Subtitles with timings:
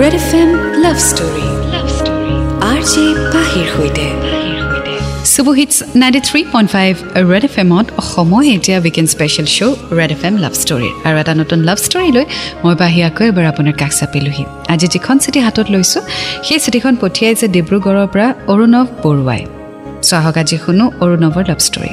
[0.00, 0.50] Red F M
[0.84, 1.46] love story
[2.70, 4.06] R J পাহিৰ সৈতে
[5.32, 6.92] superhits ninety three point five
[7.30, 11.32] red F এমত সময় এতিয়া weekend special show' red F M love ষ্টৰীৰ আৰু এটা
[11.40, 12.24] নতুন লাভ ষ্টৰী লৈ
[12.62, 16.02] মই পাহি আকৌ এবাৰ আপোনাৰ কাষ চাপিলোহি। আজি যিখন চিঠি হাতত লৈছোঁ
[16.46, 19.42] সেই চিঠিখন পঠিয়াইছে ডিব্ৰুগড়ৰ পৰা অৰুণৱ বৰুৱাই।
[20.06, 21.92] চ' আহক আজি শুনো অৰুণৱৰ লাভ ষ্টৰী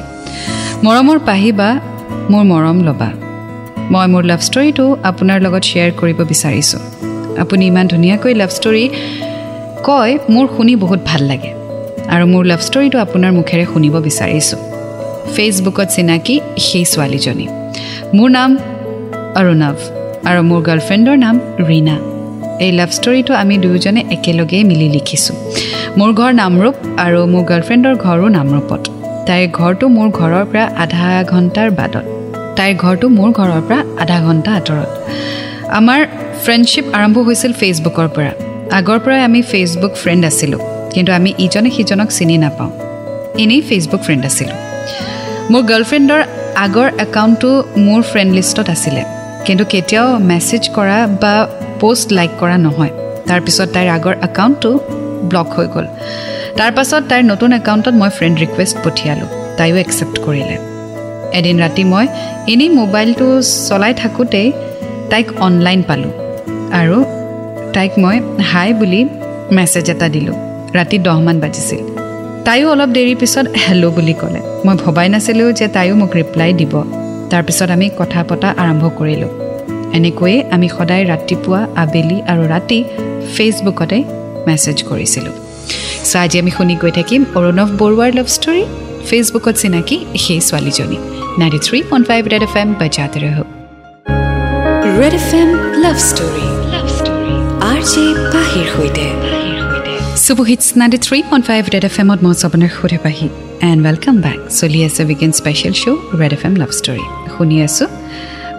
[0.85, 1.69] মৰমৰ পাহি বা
[2.31, 3.09] মোৰ মৰম ল'বা।
[3.93, 6.83] মই মোৰ লাভ ষ্টৰীটো আপোনাৰ লগত শ্বেয়াৰ কৰিব বিচাৰিছোঁ।
[7.43, 8.83] আপুনি ইমান ধুনীয়াকৈ লাভ ষ্টৰী
[9.87, 11.51] কয় মোৰ শুনি বহুত ভাল লাগে।
[12.13, 14.59] আৰু মোৰ লাভ ষ্টৰীটো আপোনাৰ মুখেৰে শুনিব বিচাৰিছোঁ।
[15.35, 17.47] ফেচবুকত চিনাকি সেই ছোৱালীজনী।
[18.17, 18.49] মোৰ নাম
[19.39, 19.77] অৰুণৱ
[20.29, 21.35] আৰু মোৰ গাৰ্লফ্ৰেণ্ডৰ নাম
[21.69, 21.95] ৰীণা
[22.65, 25.35] এই লাভ ষ্টৰীটো আমি দুয়োজনে একেলগেই মিলি লিখিছোঁ।
[25.97, 28.81] মোৰ ঘৰ নামৰূপ আৰু মোৰ গাৰ্লফ্ৰেণ্ডৰ ঘৰো নামৰূপত।
[29.27, 32.05] তাইৰ ঘৰটো মোৰ ঘৰৰ পৰা আধা ঘণ্টাৰ বাদত
[32.57, 34.89] তাইৰ ঘৰটো মোৰ ঘৰৰ পৰা আধা ঘণ্টা আঁতৰত।
[35.79, 35.99] আমাৰ
[36.43, 38.31] ফ্ৰেণ্ডশ্বিপ আৰম্ভ হৈছিল ফেচবুকৰ পৰা।
[38.79, 40.59] আগৰ পৰাই আমি ফেচবুক ফ্ৰেণ্ড আছিলোঁ
[40.93, 42.71] কিন্তু আমি ইজনে সিজনক চিনি নাপাওঁ।
[43.43, 44.57] এনেই ফেচবুক ফ্ৰেণ্ড আছিলোঁ।
[45.51, 46.21] মোৰ গাৰ্লফ্ৰেণ্ডৰ
[46.65, 47.51] আগৰ একাউণ্টটো
[47.85, 49.01] মোৰ ফ্ৰেণ্ড লিষ্টত আছিলে
[49.45, 51.33] কিন্তু কেতিয়াও মেছেজ কৰা বা
[51.81, 52.93] পষ্ট লাইক কৰা নহয়।
[53.29, 54.71] তাৰপিছত তাইৰ আগৰ একাউণ্টটো
[55.29, 55.85] ব্লক হৈ গ'ল।
[56.59, 60.55] তাৰপাছত তাইৰ নতুন একাউণ্টত মই ফ্ৰেণ্ড ৰিকুৱেষ্ট পঠিয়ালোঁ। তাইও একচেপ্ট কৰিলে।
[61.39, 62.05] এদিন ৰাতি মই
[62.53, 63.27] এনেই মোবাইলটো
[63.67, 64.47] চলাই থাকোঁতেই
[65.11, 66.13] তাইক অনলাইন পালোঁ।
[66.81, 66.97] আৰু
[67.73, 68.17] তাইক মই
[68.51, 69.05] হাই বুলি
[69.51, 70.35] মেছেজ এটা দিলোঁ।
[70.77, 71.81] ৰাতি দহমান বাজিছিল।
[72.45, 76.73] তাইও অলপ দেৰিৰ পিছত হেল্ল' বুলি ক'লে। মই ভবাই নাছিলোঁ যে তাইও মোক ৰিপ্লাই দিব।
[77.31, 79.31] তাৰপিছত আমি কথা পতা আৰম্ভ কৰিলোঁ।
[79.93, 82.83] এনেকৈয়ে আমি সদায় ৰাতিপুৱা আবেলি আৰু ৰাতি
[83.35, 84.03] ফেচবুকতে
[84.47, 85.35] মেছেজ কৰিছিলোঁ।
[86.09, 88.63] চ' আজি আমি শুনি গৈ থাকিম অৰুণৱ বৰুৱাৰ লাভ ষ্টৰী
[89.09, 90.97] ফেচবুকত চিনাকি সেই ছোৱালীজনী।
[91.39, 93.19] Ninety three point five red F M বাজাতে
[94.99, 95.49] red F M
[95.83, 96.48] love story
[97.89, 99.05] R J পাহিৰ সৈতে।
[100.25, 103.27] Superhits ninety three point five red F এমত মই আপোনাৰ সুধে পাহি।
[103.69, 107.87] এণ্ড ৱেলকাম বেক চলি আছে weekend special show' red F M love story শুনি আছোঁ।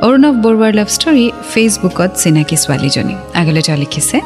[0.06, 4.16] অৰুণৱ বৰুৱাৰ লাভ ষ্টৰী ফেচবুকত চিনাকি ছোৱালীজনী। আগলৈ তেওঁ লিখিছে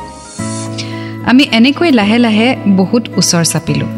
[1.31, 2.49] আমি এনেকৈ লাহে লাহে
[2.81, 3.91] বহুত ওচৰ চাপিলোঁ।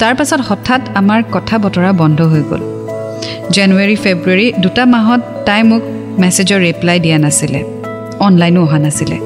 [0.00, 2.62] তাৰপাছত হঠাৎ আমাৰ কথা বতৰা বন্ধ হৈ গ'ল।
[3.56, 5.82] জানুৱাৰী ফেব্ৰুৱাৰী দুটা মাহত তাই মোক
[6.20, 7.60] মেছেজৰ ৰিপ্লাই দিয়া নাছিলে।
[8.26, 9.18] অনলাইনো অহা নাছিলে।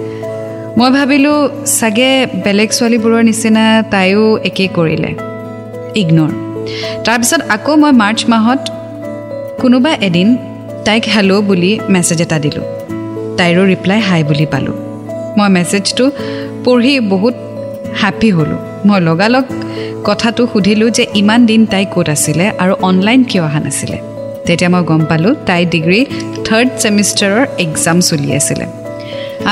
[0.79, 1.39] মই ভাবিলোঁ
[1.79, 2.11] চাগে
[2.45, 5.11] বেলেগ ছোৱালীবোৰৰ নিচিনা তাইও একেই কৰিলে।
[6.01, 6.33] ইগন'ৰ
[7.07, 8.61] তাৰপিছত আকৌ মই মাৰ্চ মাহত
[9.63, 10.29] কোনোবা এদিন
[10.87, 12.67] তাইক হেল্ল' বুলি মেছেজ এটা দিলোঁ।
[13.39, 14.77] তাইৰো ৰিপ্লাই হাই বুলি পালোঁ।
[15.39, 16.05] মই মেছেজটো
[16.65, 17.35] পঢ়ি বহুত
[18.01, 19.45] হেপ্পী হ'লোঁ। মই লগালগ
[20.09, 23.99] কথাটো সুধিলোঁ যে ইমান দিন তাই ক'ত আছিলে আৰু অনলাইন কিয় অহা নাছিলে।
[24.47, 26.01] তেতিয়া মই গম পালোঁ তাই ডিগ্ৰী
[26.47, 28.67] থাৰ্ড ছেমিষ্টাৰৰ এক্সাম চলি আছিলে।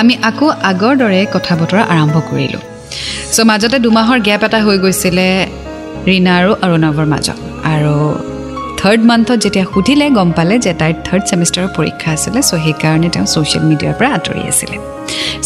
[0.00, 2.62] আমি আকৌ আগৰ দৰে কথা বতৰা আৰম্ভ কৰিলোঁ।
[3.34, 5.26] চ' মাজতে দুমাহৰ গেপ এটা হৈ গৈছিলে
[6.08, 7.38] ৰীণা আৰু অৰুণৱৰ মাজত।
[7.74, 7.94] আৰু
[8.80, 13.26] থাৰ্ড মান্থত যেতিয়া সুধিলে গম পালে যে তাইৰ থাৰ্ড ছেমিষ্টাৰৰ পৰীক্ষা আছিলে চ' সেইকাৰণে তেওঁ
[13.34, 14.76] ছ'চিয়েল মিডিয়াৰ পৰা আঁতৰি আছিলে।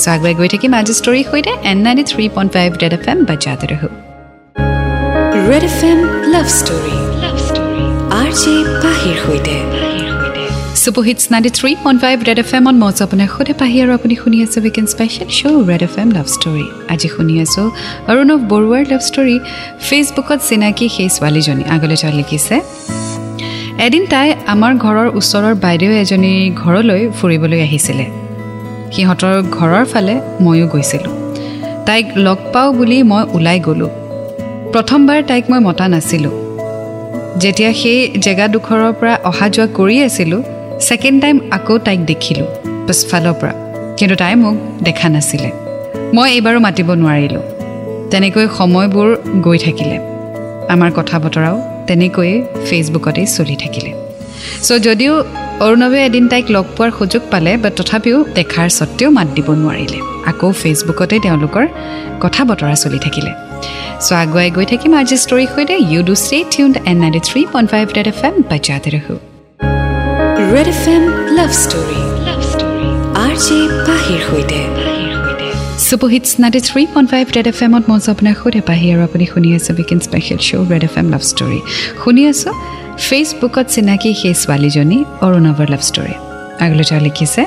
[0.03, 3.19] চ' আগুৱাই গৈ থাকিম আজি ষ্টৰীৰ সৈতে and ninety three point five red F M
[3.31, 3.83] বাজাতে ৰহ
[5.49, 5.99] red F M
[6.35, 7.85] love story love story
[8.21, 9.55] R J পাহিৰ সৈতে
[10.85, 14.37] superhits ninety three point five red F এমত মই আপোনাক সোধে পাহি আৰু আপুনি শুনি
[14.45, 17.67] আছে weekend special show' red F M love story আজি শুনি আছোঁ
[18.11, 19.37] অৰুণৱ বৰুৱাৰ লাভ ষ্টৰী
[19.87, 22.57] ফেচবুকত চিনাকি সেই ছোৱালীজনী। আগলৈ তেওঁ লিখিছে
[23.87, 28.07] এদিন তাই আমাৰ ঘৰৰ ওচৰৰ বাইদেউ এজনীৰ ঘৰলৈ ফুৰিবলৈ আহিছিলে।
[28.95, 30.15] সিহঁতৰ ঘৰৰ ফালে
[30.45, 31.15] ময়ো গৈছিলোঁ।
[31.87, 33.91] তাইক লগ পাওঁ বুলি মই ওলাই গ'লোঁ।
[34.73, 36.35] প্ৰথমবাৰ তাইক মই মতা নাছিলোঁ।
[37.43, 40.43] যেতিয়া সেই জেগাডোখৰৰ পৰা অহা যোৱা কৰি আছিলোঁ
[40.81, 42.47] ছেকেণ্ড টাইম আকৌ তাইক দেখিলোঁ।
[42.87, 43.55] পিছফালৰ পৰা।
[43.99, 45.51] কিন্তু তাই মোক দেখা নাছিলে।
[46.15, 47.43] মই এইবাৰো মাতিব নোৱাৰিলোঁ।
[48.11, 49.09] তেনেকৈ সময়বোৰ
[49.47, 49.97] গৈ থাকিলে।
[50.75, 52.35] আমাৰ কথা বতৰাও তেনেকৈয়ে
[52.67, 53.91] ফেচবুকতেই চলি থাকিলে।
[54.63, 55.25] চ' যদিও
[55.61, 59.99] অৰুণৱে এদিন তাইক লগ পোৱাৰ সুযোগ পালে বাট তথাপিও দেখাৰ স্বত্তেও মাত দিব নোৱাৰিলে।
[60.31, 61.65] আকৌ ফেচবুকতে তেওঁলোকৰ
[62.21, 63.33] কথা বতৰা চলি থাকিলে।
[64.07, 67.69] চ' আগুৱাই গৈ থাকিম আজি ষ্টৰীৰ সৈতে। You do stay tune and ninety three point
[67.71, 69.30] five F M বাজাতে ৰহো
[70.55, 71.05] red F M
[71.39, 72.89] love story love story
[73.25, 73.59] R J
[73.89, 74.61] পাহিৰ সৈতে
[76.43, 79.71] ninety three point five red F এমত মই আপোনাক সুধে পাহি আৰু আপুনি শুনি আছে
[79.79, 81.61] weekend special show' red F M love story
[82.03, 82.53] শুনি আছোঁ
[83.07, 86.15] ফেচবুকত চিনাকি সেই ছোৱালীজনী অৰুণৱৰ লাভ ষ্টৰী
[86.65, 87.43] আগলৈ তেওঁ লিখিছে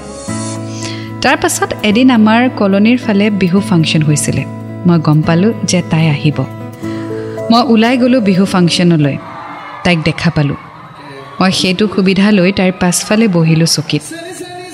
[1.24, 4.44] তাৰপাছত এদিন আমাৰ কলনীৰ ফালে বিহু ফাংচন হৈছিলে।
[4.88, 6.38] মই গম পালোঁ যে তাই আহিব।
[7.52, 9.16] মই ওলাই গ'লোঁ বিহু ফাংচনলৈ
[9.84, 10.60] তাইক দেখা পালোঁ।
[11.41, 14.03] মই সেইটো সুবিধা লৈ তাইৰ পাছফালে বহিলোঁ চকীত।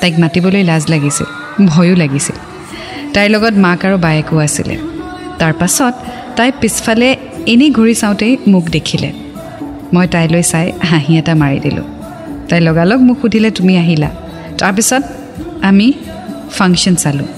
[0.02, 1.28] তাইক মাতিবলৈ লাজ লাগিছিল
[1.66, 2.38] ভয়ো লাগিছিল।
[3.14, 4.76] তাইৰ লগত মাক আৰু বায়েকো আছিলে।
[5.40, 5.94] তাৰপাছত
[6.36, 7.18] তাই পিছফালে
[7.48, 9.10] এনেই ঘূৰি চাওঁতেই মোক দেখিলে।
[9.94, 11.84] মই তাইলৈ চাই হাঁহি এটা মাৰি দিলোঁ।
[12.50, 14.10] তাই লগালগ মোক সুধিলে তুমি আহিলা?
[14.58, 15.04] তাৰপিছত
[15.62, 15.94] আমি
[16.52, 17.30] ফাংচন চালোঁ।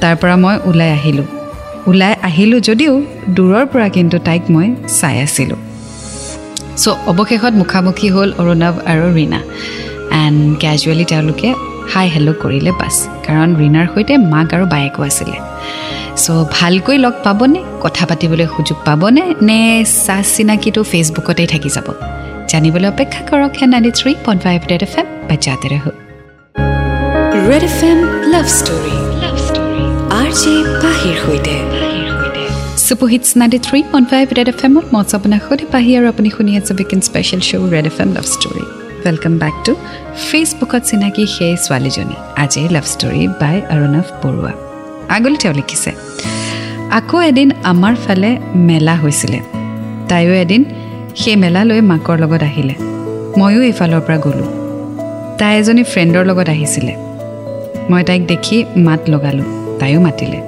[0.00, 1.24] তাৰ পৰা মই ওলাই আহিলোঁ।
[1.86, 5.65] ওলাই আহিলোঁ যদিও দূৰৰ পৰা কিন্তু তাইক মই চাই আছিলোঁ।
[6.82, 9.40] চ' অৱশেষত মুখামুখি হ'ল অৰুণৱ আৰু ৰীণা।
[10.22, 11.48] এণ্ড কেজুৱেলি তেওঁলোকে
[11.92, 12.96] হাই হেল্ল' কৰিলে বাছ
[13.26, 15.36] কাৰণ ৰীণাৰ সৈতে মাক আৰু বায়েকো আছিলে।
[16.22, 17.60] চ' ভালকৈ লগ পাবনে?
[17.84, 19.22] কথা পাতিবলৈ সুযোগ পাবনে?
[19.48, 19.60] নে
[20.04, 21.88] চা চিনাকিটো ফেচবুকতেই থাকি যাব?
[22.50, 25.84] জানিবলৈ অপেক্ষা কৰক হে ninety three point five red F M বাজাতে ৰহ
[27.48, 27.98] red F M
[28.32, 29.82] love story love story
[30.20, 31.54] R J পাহিৰ সৈতে।
[32.86, 36.52] Superhits ninety three point five red F এমত মই আপোনাক সৈতে পাহি আৰু আপুনি শুনি
[36.58, 38.64] আছে weekend special show' red F M love story
[39.04, 39.72] welcome back to
[40.28, 44.52] ফেচবুকত চিনাকি সেই ছোৱালীজনী। আজিৰ লাভ ষ্টৰী বাই অৰুণৱ বৰুৱা
[45.16, 45.90] আগলৈ তেওঁ লিখিছে
[46.98, 48.30] আকৌ এদিন আমাৰ ফালে
[48.68, 49.38] মেলা হৈছিলে।
[50.10, 50.62] তাইও এদিন
[51.20, 52.74] সেই মেলালৈ মাকৰ লগত আহিলে।
[53.40, 54.50] ময়ো এইফালৰ পৰা গ'লোঁ।
[55.38, 56.92] তাই এজনী ফ্ৰেণ্ডৰ লগত আহিছিলে।
[57.90, 58.56] মই তাইক দেখি
[58.86, 59.48] মাত লগালোঁ।
[59.80, 60.38] তাইও মাতিলে।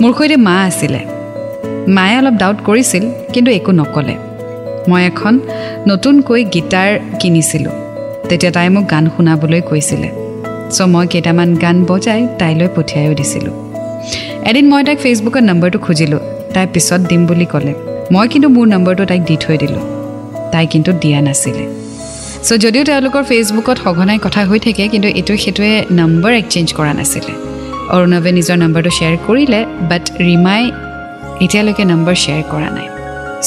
[0.00, 1.02] মোৰ সৈতে মা আছিলে।
[1.88, 4.14] মায়ে অলপ ডাউট কৰিছিল কিন্তু একো নক'লে।
[4.88, 5.40] মই এখন
[5.88, 6.90] নতুনকৈ গীটাৰ
[7.20, 7.72] কিনিছিলোঁ।
[8.28, 10.08] তেতিয়া তাই মোক গান শুনাবলৈ কৈছিলে।
[10.70, 13.54] চ' মই কেইটামান গান বজাই তাইলৈ পঠিয়াইও দিছিলোঁ।
[14.44, 16.20] এদিন মই তাইক ফেচবুকত নম্বৰটো খুজিলোঁ।
[16.54, 17.74] তাই পিছত দিম বুলি ক'লে।
[18.12, 19.82] মই কিন্তু মোৰ নম্বৰটো তাইক দি থৈ দিলোঁ।
[20.52, 21.64] তাই কিন্তু দিয়া নাছিলে।
[22.46, 27.32] চ' যদিও তেওঁলোকৰ ফেচবুকত সঘনাই কথা হৈ থাকে কিন্তু এইটো সেইটোৱে নম্বৰ এক্সেঞ্জ কৰা নাছিলে।
[27.94, 30.70] অৰুণৱে নিজৰ নম্বৰটো শ্বেয়াৰ কৰিলে বাট ৰীমাই
[31.44, 32.88] এতিয়ালৈকে নম্বৰ শ্বেয়াৰ কৰা নাই।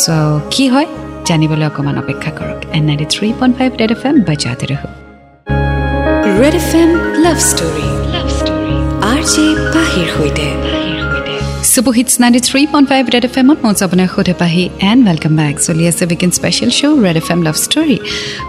[0.04, 0.08] চ'
[0.54, 0.88] কি হয়?
[1.30, 4.82] জানিবলৈ অকণমান অপেক্ষা কৰক। And ninety three point five red F M বাজাতে ৰহ।
[6.42, 6.90] Red F M
[7.26, 8.76] love story love story
[9.12, 9.46] R J
[9.76, 10.48] পাহিৰ সৈতে।
[11.74, 15.56] Superhits ninety three point five red F এমত মই আপোনাৰ সোধে পাহি এণ্ড ৱেলকাম বেক
[15.68, 16.04] চলি আছে
[16.38, 17.98] special show' red F M love story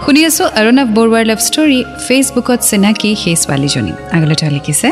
[0.04, 0.46] শুনি আছোঁ
[0.96, 4.88] বৰুৱাৰ লাভ ষ্টৰী ফেচবুকত চিনাকি সেই ছোৱালীজনী। আগলৈ তেওঁ লিখিছে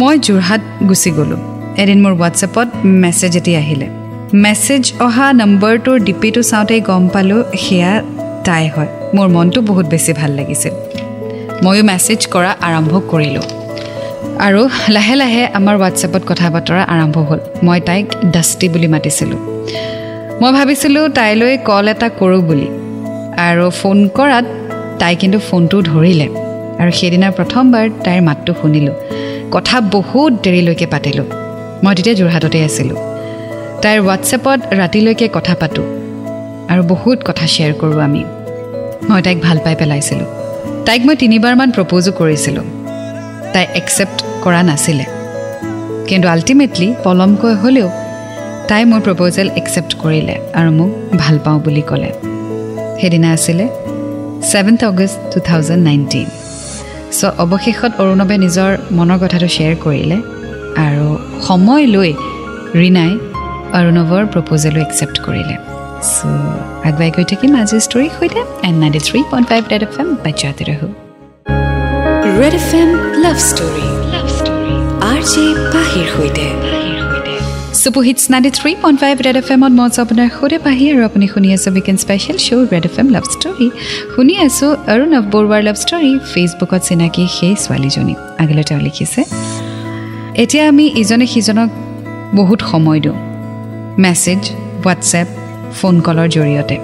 [0.00, 1.40] মই যোৰহাট গুচি গ'লোঁ।
[1.76, 3.86] এদিন মোৰ হোৱাটছএপত মেছেজ এটি আহিলে।
[4.34, 8.02] মেছেজ অহা নম্বৰটোৰ ডিপিটো চাওঁতেই গম পালোঁ সেয়া
[8.44, 10.72] তাই হয়। মোৰ মনটো বহুত বেছি ভাল লাগিছিল।
[11.64, 13.42] ময়ো মেছেজ কৰা আৰম্ভ কৰিলোঁ।
[14.38, 19.38] আৰু লাহে লাহে আমাৰ হোৱাটছএপত কথা বতৰা আৰম্ভ হ'ল। মই তাইক ডাষ্টি বুলি মাতিছিলোঁ।
[20.40, 22.68] মই ভাবিছিলোঁ তাইলৈ কল এটা কৰোঁ বুলি।
[23.36, 24.44] আৰু ফোন কৰাত
[25.00, 26.28] তাই কিন্তু ফোনটো ধৰিলে।
[26.80, 28.94] আৰু সেইদিনা প্ৰথমবাৰ তাইৰ মাতটো শুনিলোঁ।
[29.50, 31.39] কথা বহুত দেৰিলৈকে পাতিলোঁ।
[31.84, 32.98] মই তেতিয়া যোৰহাটতে আছিলোঁ।
[33.82, 35.86] তাইৰ হোৱাটছএপত ৰাতিলৈকে কথা পাতোঁ
[36.72, 38.22] আৰু বহুত কথা শ্বেয়াৰ কৰোঁ আমি।
[39.08, 40.28] মই তাইক ভাল পাই পেলাইছিলোঁ।
[40.86, 42.66] তাইক মই তিনিবাৰমান প্ৰপ'জো কৰিছিলোঁ।
[43.52, 45.06] তাই একচেপ্ট কৰা নাছিলে।
[46.08, 47.88] কিন্তু আল্টিমেটলি পলমকৈ হ'লেও
[48.68, 50.90] তাই মোৰ প্ৰপ'জেল একচেপ্ট কৰিলে আৰু মোক
[51.22, 52.10] ভাল পাওঁ বুলি ক'লে।
[53.00, 53.64] সেইদিনা আছিলে
[54.50, 56.28] seventh August two thousand nineteen.
[57.18, 60.18] So' অৱশেষত অৰুণৱে নিজৰ মনৰ কথাটো শ্বেয়াৰ কৰিলে।
[60.86, 61.06] আৰু
[61.48, 62.10] সময় লৈ
[62.80, 63.12] ৰীণাই
[63.78, 65.54] অৰুণৱৰ প্ৰপ'জেলো একচেপ্ট কৰিলে।
[66.12, 66.28] চ'
[66.88, 70.62] আগুৱাই গৈ থাকিম আজিৰ ষ্টৰীৰ সৈতে। And ninety three point five red F M বাচ্চাতে
[70.70, 70.88] ৰহো।
[72.40, 72.90] Red F M
[73.24, 74.74] love story love story
[75.10, 75.44] R J
[75.74, 76.46] পাহিৰ সৈতে।
[77.82, 81.26] Superhits ninety three point five red F এমত মই আছোঁ আপোনাৰ সৈতে পাহি আৰু আপুনি
[81.32, 83.68] শুনি আছোঁ weekend special show' red F M love story
[84.14, 89.20] শুনি আছোঁ অৰুণৱ বৰুৱাৰ লাভ ষ্টৰী ফেচবুকত চিনাকি সেই ছোৱালীজনী। আগলৈ তেওঁ লিখিছে
[90.34, 91.68] এতিয়া আমি ইজনে সিজনক
[92.34, 93.14] বহুত সময় দিওঁ।
[93.98, 94.38] মেছেজ
[94.84, 95.26] হোৱাটছএপ
[95.74, 96.78] ফোন কলৰ জৰিয়তে।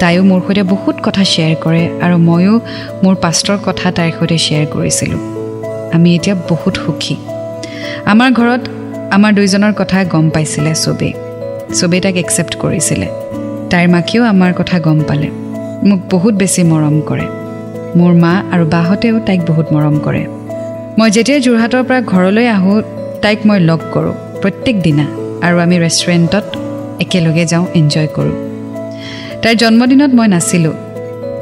[0.00, 2.60] তাইও মোৰ সৈতে বহুত কথা শ্বেয়াৰ কৰে আৰু ময়ো
[3.04, 5.18] মোৰ পাষ্টৰ কথা তাইৰ সৈতে শ্বেয়াৰ কৰিছিলোঁ।
[5.92, 7.16] আমি এতিয়া বহুত সুখী।
[8.04, 8.60] আমাৰ ঘৰত
[9.10, 11.12] আমাৰ দুইজনৰ কথা গম পাইছিলে চবেই।
[11.74, 13.06] চবেই তাইক একচেপ্ট কৰিছিলে।
[13.70, 15.30] তাইৰ মাকেও আমাৰ কথা গম পালে।
[15.88, 17.26] মোক বহুত বেছি মৰম কৰে।
[17.98, 20.26] মোৰ মা আৰু বাহঁতেও তাইক বহুত মৰম কৰে।
[20.98, 22.78] মই যেতিয়াই যোৰহাটৰ পৰা ঘৰলৈ আহোঁ
[23.22, 25.04] তাইক মই লগ কৰোঁ প্ৰত্যেক দিনা
[25.46, 26.46] আৰু আমি ৰেষ্টুৰেণ্টত
[27.04, 28.36] একেলগে যাওঁ এনজয় কৰোঁ।
[29.42, 30.74] তাইৰ জন্মদিনত মই নাছিলোঁ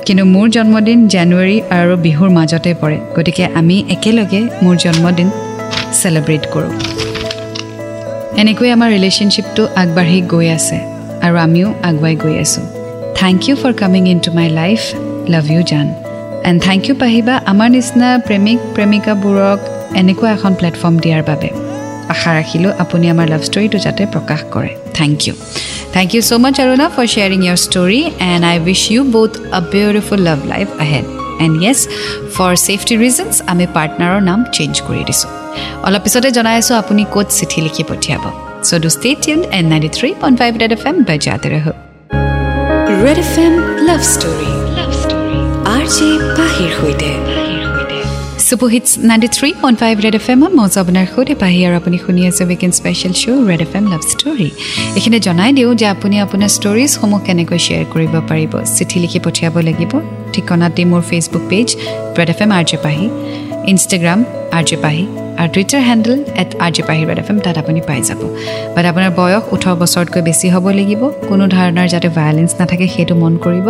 [0.07, 5.29] কিন্তু মোৰ জন্মদিন জানুৱাৰী আৰু বিহুৰ মাজতে পৰে গতিকে আমি একেলগে মোৰ জন্মদিন
[6.01, 6.73] চেলিব্ৰেট কৰোঁ।
[8.43, 10.79] এনেকৈ আমাৰ ৰিলেশ্যনশ্বিপটো আগবাঢ়ি গৈ আছে
[11.25, 12.65] আৰু আমিও আগুৱাই গৈ আছোঁ।
[13.21, 14.81] Thank you for coming into my life
[15.33, 15.89] love you জান
[16.49, 19.59] এণ্ড থেংক ইউ পাহিবা আমাৰ নিচিনা প্ৰেমিক প্ৰেমিকাবোৰক
[20.01, 21.49] এনেকুৱা এখন প্লেটফৰ্ম দিয়াৰ বাবে
[22.15, 25.35] আশা ৰাখিলোঁ আপুনি আমাৰ লাভ ষ্টৰিটো যাতে প্ৰকাশ কৰে। Thank you
[25.95, 29.61] thank you so' much Aruna for sharing your story and I wish you বহুত a
[29.75, 31.05] beautiful love life ahead
[31.45, 31.79] and yes
[32.35, 35.31] for safety reasons আমি পাৰ্টনাৰৰ নাম চেঞ্জ কৰি দিছোঁ।
[35.87, 38.25] অলপ পিছতে জনাই আছোঁ আপুনি ক'ত চিঠি লিখি পঠিয়াব।
[38.69, 41.49] So' do stay tune and ninety three point five red F M বজাতে
[43.05, 43.55] red F M
[43.89, 44.60] love story
[45.91, 47.11] R J পাহিৰ সৈতে।
[48.49, 52.23] Superhits ninety three point five red F এমত মজা আপোনাৰ সৈতে পাহি আৰু আপুনি শুনি
[52.31, 54.49] আছে weekend special show' red F M love story
[54.97, 59.93] এইখিনি জনাই দিওঁ যে আপুনি আপোনাৰ ষ্টৰিজসমূহ কেনেকৈ শ্বেয়াৰ কৰিব পাৰিব। চিঠি লিখি পঠিয়াব লাগিব।
[60.35, 61.69] ঠিকনাত দি মোৰ Facebook page
[62.19, 63.07] red F M R J Pahi.
[63.73, 64.19] Instagram
[64.57, 65.05] R J Pahi.
[65.41, 68.21] আৰু Twitter handle at R G পাহিৰ এফ এম তাত আপুনি পাই যাব।
[68.75, 73.33] বাট আপোনাৰ বয়স ওঠৰ বছৰতকৈ বেছি হ'ব লাগিব। কোনো ধৰণৰ যাতে ভায়লেঞ্চ নাথাকে সেইটো মন
[73.45, 73.67] কৰিব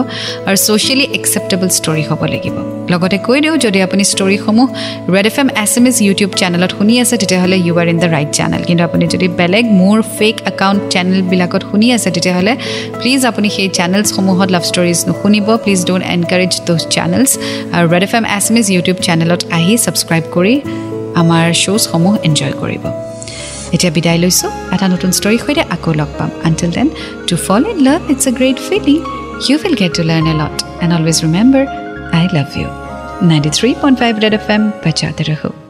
[0.49, 2.57] আৰু ছ'চিয়েলি একচেপ্টেবল ষ্টৰী হ'ব লাগিব।
[2.93, 4.69] লগতে কৈ দিওঁ যদি আপুনি ষ্টৰীসমূহ
[5.15, 8.09] red F M S M S YouTube চেনেলত শুনি আছে তেতিয়াহ'লে you are in the
[8.15, 12.53] right channel কিন্তু আপুনি যদি বেলেগ মোৰ ফেক একাউণ্ট চেনেলবিলাকত শুনি আছে তেতিয়াহ'লে
[13.01, 17.31] প্লিজ আপুনি সেই চেনেলছসমূহত love stories নুশুনিব। Please don't encourage those channels
[17.77, 20.55] আৰু red F M S M S YouTube চেনেলত আহি ছাবস্ক্ৰাইব কৰি
[21.23, 22.85] আমাৰ শ্ব'জসমূহ এনজয় কৰিব।
[23.75, 26.89] এতিয়া বিদায় লৈছোঁ। এটা নতুন ষ্টৰীৰ সৈতে আকৌ লগ পাম। Until then
[27.29, 28.99] to fall in love it's a great feeling
[29.47, 31.65] you will get to learn a lot and always remember
[32.19, 32.69] I love you
[33.31, 34.63] ninety three point five red F M
[35.29, 35.70] ৰহো